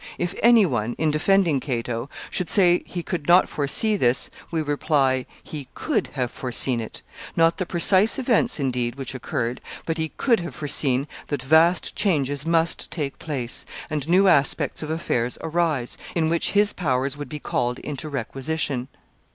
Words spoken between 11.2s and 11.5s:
that